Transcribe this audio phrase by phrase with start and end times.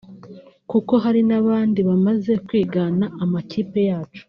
[0.71, 4.19] kuko hari n’abari bamaze kwigana amatike yacu